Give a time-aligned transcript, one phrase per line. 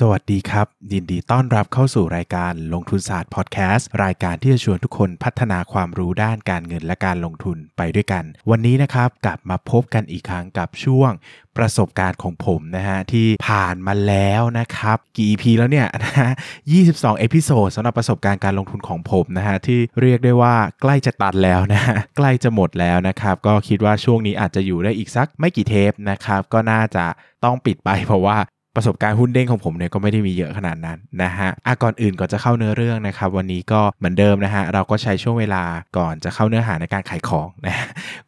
[0.00, 11.10] สวัสดีครับ ยินดีต้อนรับเข้าสู่รายการลงทุนศาสตร์พอดแคสต์รายการที่จะชวนทุกคนพัฒนาความรู้ด้านการเงินและการลงทุนไปด้วยกัน วันนี้นะครับกลับมาพบกันอีกครั้งกับช่วง
[11.56, 16.30] ประสบการณ์ของผมนะฮะที่ผ่านมาแล้วนะครับ กี่ EP แล้วเนี่ยนะฮะ
[16.74, 27.04] 22 episode สำหรับประสบการณ์การลงทุนของผมนะฮะที่เรียกได้ว่าใกล้จะตันแล้วนะฮะใกล้จะหมดแล้วนะครับก็คิดว่าช่วงนี้อาจจะอยู่ได้อีกสักไม่กี่เทปนะครับก็น่าจะ
[27.44, 28.36] ต้องปิดไปเพราะว่า
[28.76, 35.62] ประสบการณ์หุ้นเด้งของผมเนี่ยก็ไม่ได้มีเยอะขนาดนั้นนะฮะอะก่อนอื่นก่อนจะเข้าเนื้อเรื่องนะครับ วันนี้ก็เหมือนเดิมนะฮะเราก็ใช้ช่วงเวลา
[35.98, 37.76] ก่อนจะเข้าเนื้อหาในการขายของนะ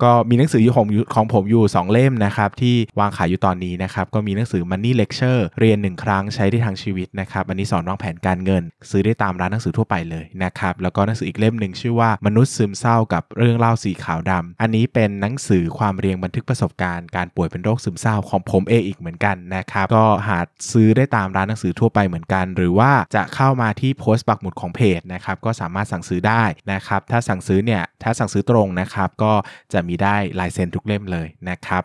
[0.03, 20.36] ก็มีหนังสืออยู่ของของผมอยู่ 2 เล่มนะครับที่วางขายอยู่ตอนนี้นะครับก็มีหนังสือ Money Lecture เรียน 1 ครั้งใช้ได้ทั้งชีวิตนะครับอันนี้สอนวางแผนการเงิน ซื้อได้ตามร้านหนังสือทั่วไปเลยนะครับแล้วก็หนังสืออีกเล่มหนึ่งชื่อว่ามนุษย์ซึมเศร้ากับเรื่องเล่าสีขาวดำอันนี้เป็นหนังสือความเรียงบันทึกประสบการณ์การป่วยเป็นโรคซึมเศร้าของผมเองอีกเหมือนกันนะครับก็หา
[20.73, 29.33] ซื้อได้ตามร้านหนังสือทั่วไปเหมือนกัน หรือว่าจะเข้ามาที่โพสต์ปักหมุดของเพจนะครับก็สามารถสั่งซื้อได้นะครับถ้าสั่งซื้อเนี่ยถ้าสั่งซื้อตรงนะครับก็
[29.73, 31.83] จะมีได้ลายเซ็นทุกเล่มเลยนะครับ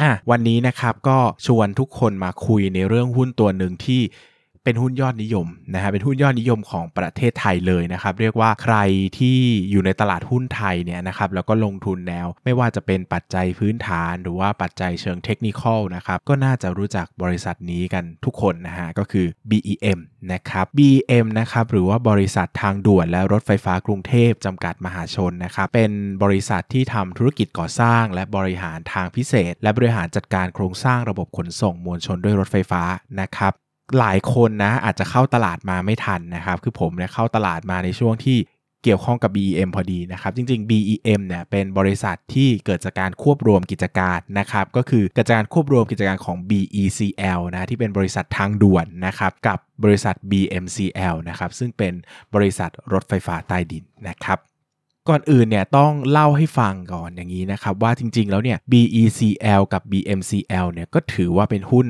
[0.00, 4.02] อะวันนี้นะครับก็ชวนทุกคนมาคุยในเรื่องหุ้นตัวหนึ่งที่
[4.64, 8.76] เป็นหุ้นยอดนิยมนะฮะเป็นหุ้นยอดนิยมของประเทศไทยเลยนะครับเรียกว่าใคร
[9.18, 9.38] ที่
[9.70, 15.62] อยู่ในตลาดหุ้นไทยเนี่ยนะครับแล้วก็ลงทุนแนว ไม่ว่าจะเป็นปัจจัยพื้นฐาน หรือว่าปัจจัยเชิงเทคนิค
[15.96, 19.98] นะครับก็น่าจะรู้จักบริษัทนี้กันทุกคนนะฮะก็คือ BEM
[20.32, 25.92] นะครับ BEM นะครับหรือว่าบริษัททางด่วนและรถไฟฟ้ากรุงเทพจำกัดมหาชนนะครับเป็น
[26.22, 32.82] บริษัทที่ทำธุรกิจก่อสร้าง และบริหารทางพิเศษ และบริหารจัดการโครงสร้างระบบขนส่งมวลชนด้วยรถไฟฟ้า
[33.22, 33.54] นะครับ
[33.98, 38.38] หลายคนนะอาจจะเข้าตลาดมาไม่ทันนะครับ คือผมเนี่ยเข้าตลาดมาในช่วงที่
[38.82, 51.92] เกี่ยวข้องกับ BEM พอดีนะครับ จริง ๆ BEM เนี่ยเป็นบริษัทที่เกิดจากการควบรวมกิจการนะครับ ก็คือกิจการควบรวมกิจการของ BECL นะที่เป็นบริษัททางด่วนนะครับ กับบริษัท BMCL นะครับ ซึ่งเป็น
[52.34, 54.38] บริษัทรถไฟฟ้าใต้ดินนะครับ
[55.08, 61.86] ก่อนอื่นเนี่ยต้องเล่าให้ฟังก่อนอย่างนี้นะครับว่าจริงๆแล้วเนี่ย BECL กับ BMCL เนี่ยก็ถือว่าเป็นหุ้น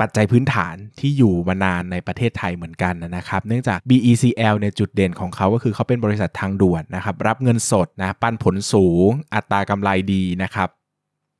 [0.00, 10.68] ปัจจัยพื้นฐานที่อยู่มานานในประเทศไทยเหมือนกันนะครับ เนื่องจาก BECL เนี่ยจุดเด่นของเขาก็คือเขาเป็นบริษัททางด่วนนะครับรับเงินสดนะปันผลสูง อัตรากำไรดีนะครับ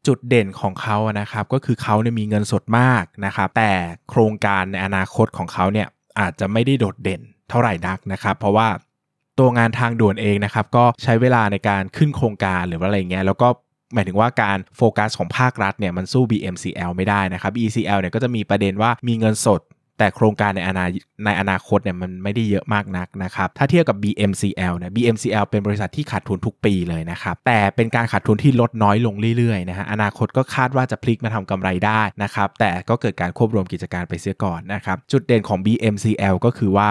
[0.06, 3.72] จุดเด่นของเขานะครับก็คือเขาเนี่ยมีเงินสดมากนะครับแต่
[4.10, 5.86] โครงการในอนาคตของเขาเนี่ย
[6.20, 7.20] อาจจะไม่ได้โดดเด่น
[7.50, 8.68] เท่าไหร่นักนะครับเพราะว่า
[9.38, 13.48] ตัวงานทางด่วนเองนะครับก็ใช้เวลาในการขึ้นโครงการหรือว่าอะไรเงี้ยแล้วก็
[13.94, 19.62] หมายถึงว่าการโฟกัสของภาครัฐเนี่ยมันสู้ BMCL ไม่ได้นะครับ BECL เนี่ยก็จะมีประเด็นว่ามีเงินสด
[19.98, 20.86] แต่โครงการในอนา
[21.24, 36.90] ในอนาคตเนี่ยมันไม่ได้เยอะมากนักนะครับ ถ้าเทียบกับ BMCL เนี่ย BMCL เป็นบริษัทที่ขาดทุนทุกปีเลยนะครับ แต่เป็นการขาดทุนที่ลดน้อยลงเรื่อยๆนะฮะ อนาคตก็คาดว่าจะพลิกมาทำกำไรได้นะครับ แต่ก็เกิดการควบรวมกิจการไปเสียก่อนนะครับ จุดเด่นของ BMCL ก็คือว่า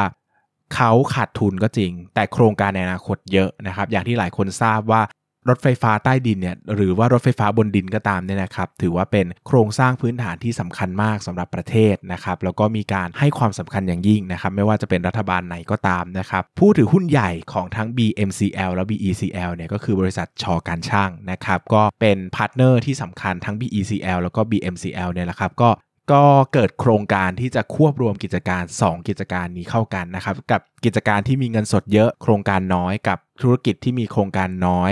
[0.76, 5.02] เขาขาดทุนก็จริง แต่โครงการในอนาคตเยอะนะครับ อย่างที่หลายคนทราบว่า
[5.50, 25.70] รถไฟฟ้าใต้ดินเนี่ยหรือว่ารถไฟฟ้าบนดินก็ตามเนี่ยนะครับ ถือว่าเป็นโครงสร้างพื้นฐานที่สำคัญมากสำหรับประเทศนะครับ แล้วก็มีการให้ความสำคัญอย่างยิ่งนะครับ ไม่ว่าจะเป็นรัฐบาลไหนก็ตามนะครับผู้ถือหุ้นใหญ่ของทั้ง BMCL และ BECL เนี่ยก็คือบริษัทช.การช่างนะครับ ก็เป็น partner ที่สำคัญทั้ง BECL แล้วก็ BMCL เนี่ยแหละครับก็
[26.12, 34.91] ก็เกิดโครงการที่จะควบรวมกิจการ 2 กิจการนี้เข้ากันนะครับ กับกิจการที่มีเงินสดเยอะ โครงการน้อยกับธุรกิจที่มีโครงการน้อย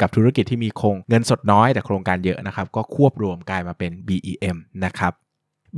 [0.00, 5.12] กับธุรกิจที่มีโครงเงินสดน้อยแต่โครงการเยอะนะครับ ก็ควบรวมกลายมาเป็น BEM นะครับ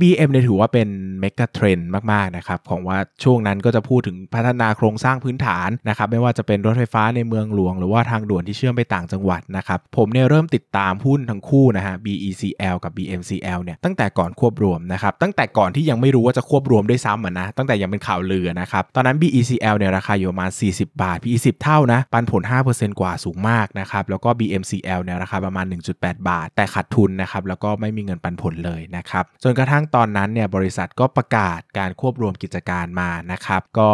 [0.01, 0.87] BM เนี่ยถือว่าเป็น
[1.19, 21.17] เมกะเทรนด์มาก ๆ นะครับ ของว่าช่วงนั้นก็จะพูดถึงพัฒนาโครงสร้างพื้นฐานนะครับ ไม่ว่าจะเป็นรถไฟฟ้าในเมืองหลวง หรือว่าทางด่วนที่เชื่อมไปต่างจังหวัดนะครับ ผมเนี่ยเริ่มติดตามหุ้นทั้งคู่นะฮะ BECL กับ BMCL เนี่ยตั้งแต่ก่อนควบรวมนะครับ ตั้งแต่ก่อนที่ยังไม่รู้ว่าจะควบรวมด้วยซ้ำอะนะตั้งแต่ยังเป็นข่าวลือนะครับตอนนั้น BECL เนี่ยราคาอยู่ประมาณ 40 บาท
[21.23, 22.41] PE 10 เท่านะปันผล
[22.71, 25.65] 5%กว่าสูงมากนะครับแล้วก็ BMCL เนี่ยราคาประมาณ
[25.97, 33.91] 1.8 บาท แต่ขาดทุนนะครับแล้วก็ไม่มีเงินปันผลเลยนะครับจนกระทั่งตอนนั้นเนี่ยบริษัทก็ประกาศการควบรวมกิจการมานะครับ ก็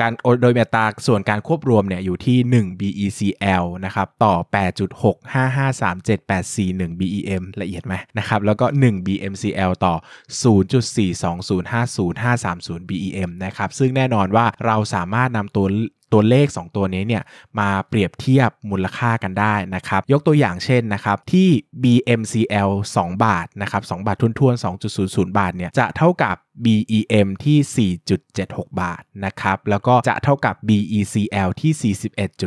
[0.00, 0.12] การ
[0.42, 9.94] โดยมีตาส่วนการควบรวมเนี่ยอยู่ที่ 1 BECL นะครับต่อ 8.65537841 BEM ละเอียดไหมนะครับแล้วก็ 1 BMCL ต่อ
[10.42, 15.66] 0.42050530 BEM นะครับซึ่งแน่นอนว่าเราสามารถนำตัว
[16.14, 17.22] ตัวเลข 2 ตัวนี้เนี่ย
[17.58, 21.48] มาเปรียบเทียบมูลค่ากันได้นะครับ ยกตัวอย่างเช่นนะครับที่
[21.82, 24.64] BMCL 2 บาทนะครับ2บาททุนๆ
[24.96, 27.90] 2.00 บาทเนี่ยจะเท่ากับ BEM ที่
[28.34, 31.94] 4.76 บาทนะครับแล้วก็จะเท่ากับ BECL ที่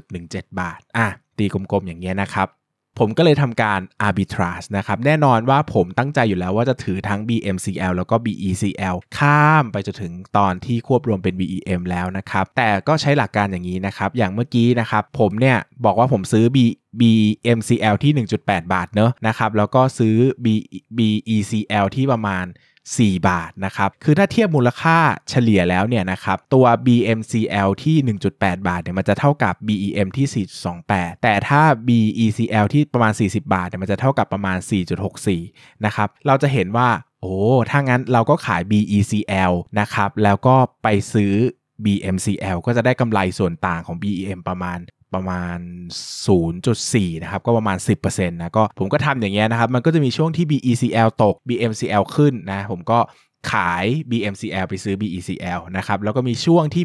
[0.01, 2.47] 41.17 บาทอะตีกลมๆอย่างเงี้ยนะครับ
[2.99, 16.57] ผมก็เลยทำการ arbitrage นะครับแน่นอนว่าผมตั้งใจอยู่แล้วว่าจะถือทั้ง BMCL แล้วก็ BECL ข้ามไปจนถึงตอนที่ควบรวมเป็น BEM แล้วนะครับ แต่ก็ใช้หลักการอย่างนี้นะครับ อย่างเมื่อกี้นะครับ ผมเนี่ยบอกว่าผมซื้อ B
[16.99, 20.15] BMCL ที่ 1.8 บาทเนอะนะครับ แล้วก็ซื้อ
[20.45, 20.47] B
[20.97, 22.45] BECL ที่ประมาณ
[22.95, 24.97] 4 บาทนะครับ คือถ้าเทียบมูลค่า
[25.29, 30.45] เฉลี่ยแล้วเนี่ยนะครับตัว BMCL ที่ 1.8 บาทเนี่ยมันจะเท่ากับ BEM ที่
[30.81, 34.57] 4.28 แต่ถ้า BECL ที่ประมาณ 40 บาทเนี่ยมันจะเท่ากับประมาณ
[35.21, 36.89] 4.64 นะครับเราจะเห็นว่า
[37.21, 37.35] โอ้
[37.69, 41.33] ถ้างั้นเราก็ขาย BECL นะครับแล้วก็ไปซื้อ
[41.85, 44.79] BMCL ก็จะได้กำไรส่วนต่างของ BEM ประมาณ
[45.13, 45.59] ประมาณ
[46.25, 52.99] 0.4 นะครับ ก็ประมาณ 10%นะก็ผมก็ทำอย่างเงี้ยนะครับ มันก็จะมีช่วงที่ BECL ตก BMCL ขึ้นนะผมก็
[53.51, 56.83] ขาย BMCL ไปซื้อ BECL นะครับ แล้วก็มีช่วงที่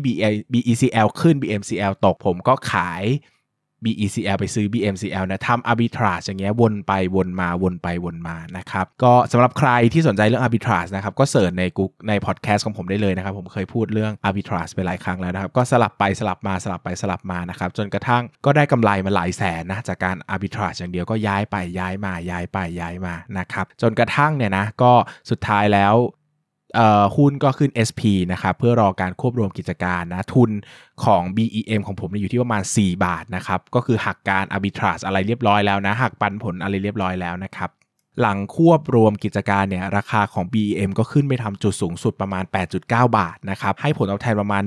[0.53, 3.03] BECL ขึ้น BMCL ตก ผมก็ขาย
[3.85, 20.79] BECL ไปซื้อ BMCL นะทำ arbitrage อย่างเงี้ยวนไปวนมาวนไปวนมานะครับก็สำหรับใครที่สนใจเรื่อง arbitrage นะครับก็เสิร์ชในกุ๊กในพอดแคสต์ของผมได้เลยนะครับ ผมเคยพูดเรื่อง arbitrage ไปหลายครั้งแล้วนะครับ ก็สลับไปสลับมาสลับไปสลับมานะครับ จนกระทั่งก็ได้กำไรมาหลายแสนนะ จากการ arbitrage
[20.79, 24.93] อย่างเดียวก็ย้ายไปย้ายมาย้ายไปย้ายมานะครับจนกระทั่งเนี่ยนะก็
[25.31, 25.95] สุดท้ายแล้ว
[27.17, 28.03] หุ้นก็ขึ้น SP
[28.33, 30.51] นะครับเพื่อรอการควบรวมกิจการนะทุน
[31.05, 37.71] ของ BEM ของผมอยู่ที่ประมาณ 4 บาทนะครับก็คือหักการ arbitrage อะไรเรียบร้อยแล้วนะหักปันผลอะไรเรียบร้อยแล้วนะครับ
[38.21, 42.45] หลังควบรวมกิจการเนี่ยราคาของ BEM ก็ขึ้นไปทำจุดสูงสุดประมาณ
[42.81, 44.63] 8.9 บาทนะครับให้ผลตอบแทนประมาณ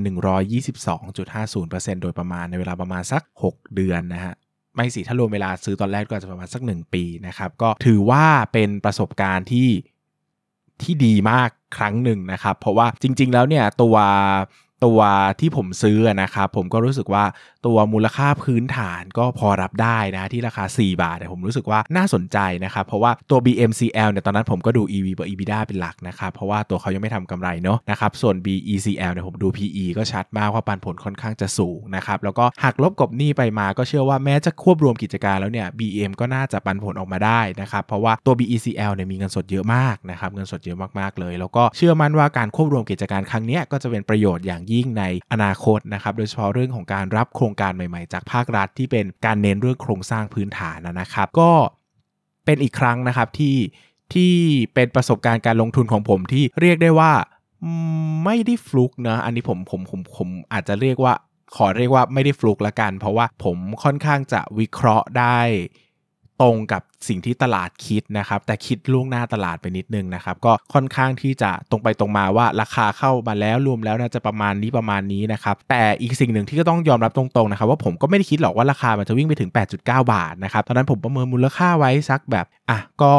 [0.80, 4.34] 122.50%โดยประมาณในเวลาประมาณสัก 6 เดือนนะฮะ
[4.74, 9.68] ไม่สิถ้ารวมเวลาซื้อตอนแรกก็จะประมาณสัก 1 ปีนะครับก็ถือว่าเป็นประสบการณ์ที่
[10.82, 13.96] ที่ดีมากครั้งหนึ่งนะครับ เพราะว่าจริง ๆ แล้วเนี่ยตัว
[14.84, 15.00] ตัว
[15.40, 17.24] ที่ผมซื้อนะครับผมก็รู้สึกว่า
[17.66, 38.92] ตัวมูลค่าพื้นฐานก็พอรับได้นะที่ราคา 4 บาทแต่ผมรู้สึกว่าน่าสนใจนะครับเพราะว่าตัว BMCL เนี่ยตอนนั้นผมก็ดู EV กับ EBITDA เป็นหลักนะครับเพราะว่าตัวเขายังไม่ทำกำไรเนาะนะครับส่วน BECL เนี่ยผมดู PE ก็ชัดมากว่าปันผลค่อนข้างจะสูงนะครับแล้วก็หักลบกบหนี้ไปมาก็เชื่อว่าแม้จะควบรวมกิจการแล้วเนี่ย BM ก็น่าจะปันผลออกมาได้นะครับเพราะว่าตัว BECL
[38.94, 51.50] เนี่ยมีเงินสดเยอะมากนะครับเงินสดเยอะมากๆเลย แล้วก็เชื่อมั่นว่าการควบรวมกิจการครั้งนี้ก็จะเป็นประโยชน์อย่างยิ่งในอนาคตนะครับโดยเฉพาะเรื่องของการรับโครงการใหม่ๆ จากภาครัฐที่เป็นการเน้นเรื่องโครงสร้างพื้นฐานนะครับ ก็
[52.44, 53.56] เป็นอีกครั้งนะครับที่
[54.14, 54.34] ที่
[54.74, 57.12] เป็นประสบการณ์การลงทุนของผมที่เรียกได้ว่า
[58.24, 61.14] ไม่ได้ฟลุกนะอันนี้ผมผมผมผมอาจจะเรียกว่า
[61.56, 65.40] ขอเรียกว่าไม่ได้ฟลุกละกัน เพราะว่าผมค่อนข้างจะวิเคราะห์ได้
[66.42, 83.14] ตรงกับสิ่งที่ตลาดคิดนะครับ แต่คิดล่วงหน้าตลาดไปนิดนึงนะครับ ก็ค่อนข้างที่จะตรงไปตรงมาว่าราคาเข้ามาแล้วรวมแล้วน่าจะประมาณนี้ประมาณนี้นะครับ แต่อีกสิ่งหนึ่งที่ก็ต้องยอมรับตรงๆนะครับ ว่าผมก็ไม่ได้คิดหรอกว่าราคามันจะวิ่งไปถึง 8.9 บาทนะครับตอนนั้นผมประเมินมูลค่าไว้สักแบบอะก็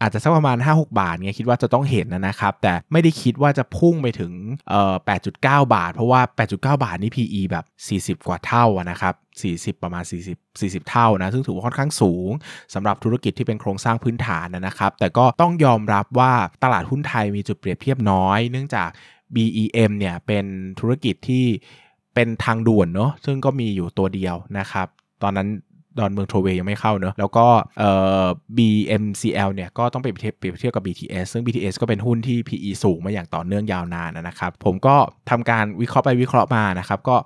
[0.00, 4.32] อาจจะสักประมาณ 5-6 บาทเนี่ยคิดว่าจะต้องเห็นนะครับ แต่ไม่ได้คิดว่าจะพุ่งไปถึง
[4.70, 4.94] เอ่อ
[5.34, 7.64] 8.9 บาท เพราะว่า 8.9 บาทนี่ PE แบบ
[8.18, 9.14] 40 กว่าเท่านะครับ
[9.76, 12.30] 40 ประมาณ 40 40 เท่านะ ซึ่งถือว่าค่อนข้างสูง
[12.74, 16.32] สำหรับธุรกิจที่เป็นโครงสร้างพื้นฐานนะครับ แต่ก็ต้องยอมรับว่า
[16.64, 18.88] ตลาดหุ้นไทยมีจุดเปรียบเทียบน้อย เนื่องจาก
[19.34, 20.44] BEM เนี่ยเป็น
[20.80, 21.44] ธุรกิจที่
[22.14, 24.88] เป็นทางด่วนเนาะซึ่งก็มีอยู่ตัวเดียวนะครับ
[25.22, 25.48] ตอนนั้น
[25.98, 27.46] ดอนเมืองโทเวยังไม่เข้าเนอะแล้วก็
[27.78, 27.90] เอ่
[28.24, 28.26] อ
[28.58, 34.96] BMCL เนี่ยก็ต้องไปเปรียบเทียบกับ BTS ซึ่ง BTS ก็เป็นหุ้นที่ PE สูงมาอย่างต่อเนื่องยาวนานนะครับผมก็
[35.30, 37.16] ทำการวิเคราะห์ไปวิเคราะห์มานะครับก็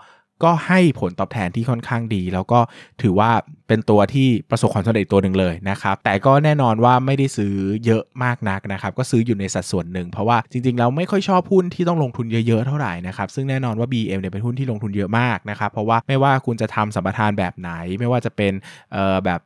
[0.44, 2.60] ก็ให้ผลตอบแทนที่ค่อนข้างดี แล้วก็
[3.02, 3.30] ถือว่า
[3.68, 7.54] เป็นตัวที่ประสบความสำเร็จตัวหนึ่งเลยนะครับ แต่ก็แน่นอนว่าไม่ได้ซื้อ
[7.86, 17.70] เยอะมากนักนะครับ ก็ซื้ออยู่ในสัดส่วนหนึ่ง เพราะว่าจริงๆ เราไม่ค่อยชอบหุ้นที่ต้องลงทุนเยอะๆ เท่าไหร่นะครับ ซึ่งแน่นอนว่า BM เนี่ยเป็นหุ้นที่ลงทุนเยอะมากนะครับ เพราะว่าไม่ว่าคุณจะทำสัมปทานแบบไหน
[18.00, 18.52] ไม่ว่าจะเป็น
[18.92, 19.40] เอ่อแบบ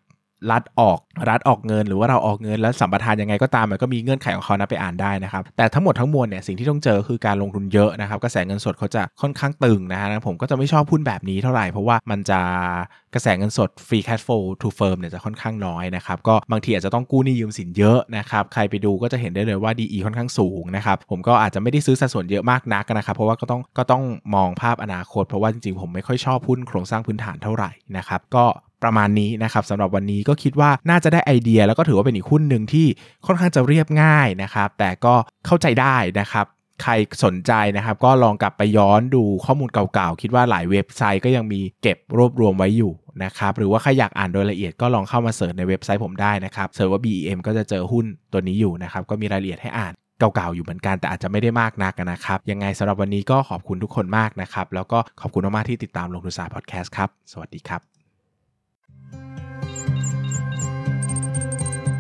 [0.51, 12.41] รัดออกรัดออกเงิน หรือว่าเราออกเงินแล้วสัมปทานยังไงก็ตามมันก็มีเงื่อนไขของเขานะไปอ่านได้นะครับ แต่ทั้งหมดทั้งมวลเนี่ยสิ่งที่ต้องเจอคือการลงทุนเยอะนะครับกระแสเงินสดเขาจะค่อนข้างตึงนะฮะผมก็จะไม่ชอบหุ้นแบบนี้เท่าไหร่เพราะว่ามันจะ
[13.17, 24.03] กระแสเงินสด free cash flow to firm เนี่ยจะค่อนข้างน้อยนะครับก็บางทีอาจจะต้องกู้หนี้ยืมสินเยอะนะครับใครไปดูก็จะเห็นได้เลยว่า DE ค่อนข้างสูงนะครับผมก็อาจจะไม่ได้ซื้อสัดส่วนเยอะมากนักนะครับเพราะว่าก็ต้องก็ต้อง
[24.35, 28.45] มองภาพอนาคต เพราะว่าจริงๆผมไม่ค่อยชอบหุ้นโครงสร้างพื้นฐานเท่าไหร่นะครับก็
[28.83, 32.87] ประมาณนี้นะครับสำหรับวันนี้ก็คิดว่าน่าจะได้ไอเดีย แล้วก็ถือว่าเป็นอีกหุ้นหนึ่งที่
[33.27, 35.15] ค่อนข้างจะเรียบง่ายนะครับแต่ก็
[35.47, 36.47] เข้าใจได้นะครับ
[36.83, 36.93] ใคร
[37.25, 42.93] สนใจนะครับ ก็ลองกลับไปย้อนดูข้อมูลเก่าๆ คิดว่าหลายเว็บไซต์ก็ยังมีเก็บรวบรวมไว้อยู่
[43.25, 57.96] นะครับ หรือว่าใครอยากอ่านโดยละเอียดก็ลองเข้ามาเสิร์ชในเว็บไซต์ผมได้นะครับเสิร์ชว่า BEM ก็จะเจอหุ้นตัวนี้อยู่นะครับ ก็มีรายละเอียดให้อ่านเก่าๆอยู่เหมือนกันแต่อาจจะไม่ได้มากนักนะครับ ยังไงสำหรับวันนี้ก็ขอบคุณทุกคนมากนะครับ แล้วก็ขอบคุณมากๆที่ติดตามลงทุนศาสตร์พอดแคสต์ครับ สวัสดีครับ